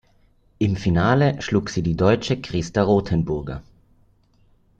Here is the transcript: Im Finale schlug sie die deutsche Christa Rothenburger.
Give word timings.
Im 0.57 0.77
Finale 0.77 1.39
schlug 1.43 1.69
sie 1.69 1.83
die 1.83 1.95
deutsche 1.95 2.41
Christa 2.41 2.81
Rothenburger. 2.81 3.61